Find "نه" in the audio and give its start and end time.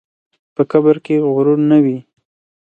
1.71-1.77